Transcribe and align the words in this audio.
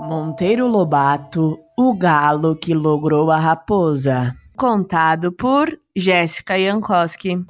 Monteiro 0.00 0.66
Lobato, 0.66 1.58
o 1.78 1.94
galo 1.94 2.56
que 2.56 2.74
logrou 2.74 3.30
a 3.30 3.38
raposa. 3.38 4.34
Contado 4.56 5.30
por 5.30 5.68
Jéssica 5.94 6.58
Jankowski. 6.58 7.44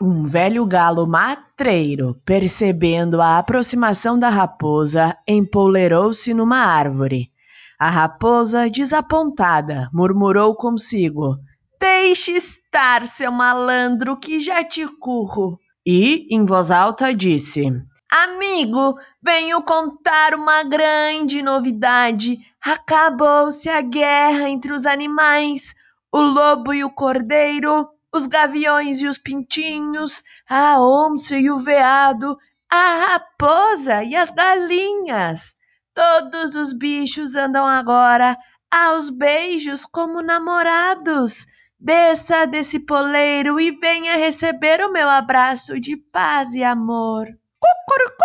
Um 0.00 0.24
velho 0.24 0.66
galo 0.66 1.06
matreiro, 1.06 2.18
percebendo 2.24 3.20
a 3.20 3.38
aproximação 3.38 4.18
da 4.18 4.30
raposa, 4.30 5.16
empoleirou-se 5.28 6.32
numa 6.34 6.58
árvore. 6.58 7.30
A 7.78 7.90
raposa, 7.90 8.68
desapontada, 8.68 9.88
murmurou 9.92 10.56
consigo: 10.56 11.36
Deixe 11.78 12.32
estar, 12.32 13.06
seu 13.06 13.30
malandro, 13.30 14.16
que 14.16 14.40
já 14.40 14.64
te 14.64 14.86
curro 14.98 15.58
e, 15.86 16.26
em 16.30 16.46
voz 16.46 16.70
alta, 16.70 17.14
disse: 17.14 17.64
Amigo, 18.10 18.98
venho 19.22 19.62
contar 19.62 20.34
uma 20.34 20.62
grande 20.62 21.42
novidade. 21.42 22.38
Acabou-se 22.62 23.68
a 23.68 23.80
guerra 23.80 24.48
entre 24.48 24.72
os 24.72 24.86
animais, 24.86 25.74
o 26.12 26.20
lobo 26.20 26.72
e 26.72 26.84
o 26.84 26.90
cordeiro, 26.90 27.88
os 28.12 28.26
gaviões 28.26 29.02
e 29.02 29.08
os 29.08 29.18
pintinhos, 29.18 30.22
a 30.48 30.80
onça 30.80 31.36
e 31.36 31.50
o 31.50 31.58
veado, 31.58 32.38
a 32.70 33.06
raposa 33.06 34.04
e 34.04 34.14
as 34.14 34.30
galinhas. 34.30 35.54
Todos 35.92 36.54
os 36.54 36.72
bichos 36.72 37.36
andam 37.36 37.66
agora 37.66 38.36
aos 38.70 39.10
beijos 39.10 39.84
como 39.84 40.22
namorados. 40.22 41.46
Desça 41.78 42.46
desse 42.46 42.80
poleiro 42.80 43.60
e 43.60 43.72
venha 43.72 44.16
receber 44.16 44.80
o 44.80 44.92
meu 44.92 45.08
abraço 45.08 45.78
de 45.78 45.96
paz 45.96 46.54
e 46.54 46.62
amor. 46.62 47.26
Cocoricó, 47.58 48.24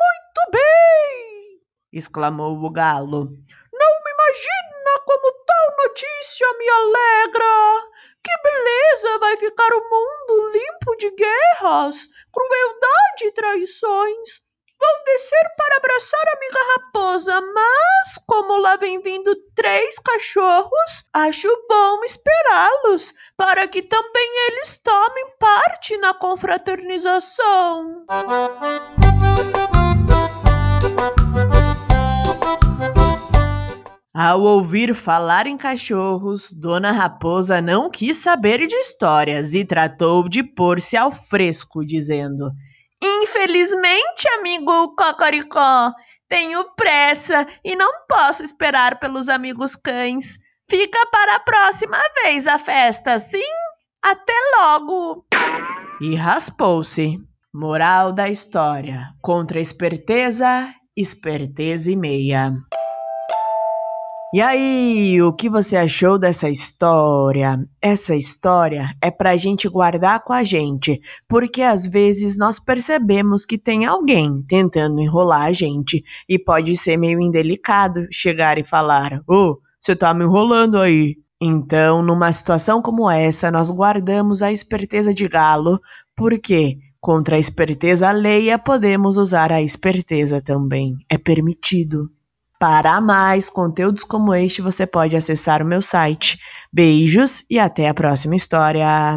muito 0.00 0.50
bem! 0.52 1.60
exclamou 1.92 2.56
o 2.56 2.70
galo. 2.70 3.24
Não 3.72 3.92
me 4.04 4.10
imagina 4.12 5.02
como 5.04 5.44
tal 5.44 5.86
notícia 5.86 6.46
me 6.58 6.68
alegra! 6.68 7.88
Que 8.22 8.32
beleza 8.42 9.18
vai 9.18 9.36
ficar 9.36 9.72
o 9.72 9.90
mundo 9.90 10.50
limpo 10.52 10.96
de 10.96 11.10
guerras, 11.10 12.08
crueldade 12.32 13.24
e 13.24 13.32
traições! 13.32 14.40
Vou 14.80 15.04
descer 15.04 15.54
para 15.56 15.76
abraçar 15.78 16.20
a 16.24 16.36
amiga 16.36 16.58
raposa, 16.74 17.40
mas 17.52 18.18
como 18.26 18.58
lá 18.58 18.76
vem 18.76 19.00
vindo 19.02 19.34
três 19.56 19.98
cachorros, 19.98 21.04
acho 21.12 21.48
bom 21.68 22.04
esperá-los 22.04 23.12
para 23.36 23.66
que 23.66 23.82
também 23.82 24.48
eles 24.48 24.78
tomem 24.78 25.26
parte 25.40 25.96
na 25.98 26.14
confraternização. 26.14 28.04
Ao 34.14 34.40
ouvir 34.40 34.94
falar 34.94 35.48
em 35.48 35.56
cachorros, 35.56 36.52
Dona 36.52 36.92
Raposa 36.92 37.60
não 37.60 37.90
quis 37.90 38.16
saber 38.16 38.64
de 38.66 38.76
histórias 38.76 39.54
e 39.54 39.64
tratou 39.64 40.28
de 40.28 40.42
pôr-se 40.42 40.96
ao 40.96 41.10
fresco, 41.10 41.84
dizendo: 41.84 42.52
Infelizmente, 43.02 44.28
amigo 44.38 44.94
Cocoricó, 44.96 45.92
tenho 46.28 46.64
pressa 46.74 47.46
e 47.64 47.74
não 47.76 48.06
posso 48.08 48.42
esperar 48.42 48.98
pelos 48.98 49.28
amigos 49.28 49.76
cães. 49.76 50.38
Fica 50.68 51.06
para 51.10 51.36
a 51.36 51.40
próxima 51.40 51.98
vez 52.22 52.46
a 52.46 52.58
festa, 52.58 53.18
sim? 53.18 53.42
Até 54.02 54.34
logo! 54.58 55.24
E 56.00 56.14
raspou-se. 56.14 57.18
Moral 57.54 58.12
da 58.12 58.28
história: 58.28 59.08
contra 59.22 59.58
esperteza, 59.58 60.72
esperteza 60.96 61.90
e 61.90 61.96
meia. 61.96 62.52
E 64.30 64.42
aí, 64.42 65.22
o 65.22 65.32
que 65.32 65.48
você 65.48 65.74
achou 65.74 66.18
dessa 66.18 66.50
história? 66.50 67.66
Essa 67.80 68.14
história 68.14 68.94
é 69.00 69.10
para 69.10 69.30
a 69.30 69.36
gente 69.38 69.66
guardar 69.66 70.22
com 70.22 70.34
a 70.34 70.44
gente, 70.44 71.00
porque 71.26 71.62
às 71.62 71.86
vezes 71.86 72.36
nós 72.36 72.60
percebemos 72.60 73.46
que 73.46 73.56
tem 73.56 73.86
alguém 73.86 74.44
tentando 74.46 75.00
enrolar 75.00 75.44
a 75.44 75.52
gente 75.52 76.04
e 76.28 76.38
pode 76.38 76.76
ser 76.76 76.98
meio 76.98 77.18
indelicado 77.22 78.06
chegar 78.12 78.58
e 78.58 78.64
falar: 78.64 79.22
Ô, 79.26 79.34
oh, 79.34 79.58
você 79.80 79.96
tá 79.96 80.12
me 80.12 80.24
enrolando 80.24 80.78
aí. 80.78 81.16
Então, 81.40 82.02
numa 82.02 82.30
situação 82.30 82.82
como 82.82 83.10
essa, 83.10 83.50
nós 83.50 83.70
guardamos 83.70 84.42
a 84.42 84.52
esperteza 84.52 85.14
de 85.14 85.26
galo, 85.26 85.80
porque 86.14 86.76
contra 87.00 87.36
a 87.36 87.38
esperteza 87.38 88.10
alheia 88.10 88.58
podemos 88.58 89.16
usar 89.16 89.50
a 89.52 89.62
esperteza 89.62 90.42
também. 90.42 90.98
É 91.08 91.16
permitido. 91.16 92.10
Para 92.58 93.00
mais 93.00 93.48
conteúdos 93.48 94.02
como 94.02 94.34
este, 94.34 94.60
você 94.60 94.84
pode 94.84 95.16
acessar 95.16 95.62
o 95.62 95.66
meu 95.66 95.80
site. 95.80 96.38
Beijos 96.72 97.44
e 97.48 97.58
até 97.58 97.88
a 97.88 97.94
próxima 97.94 98.34
história! 98.34 99.16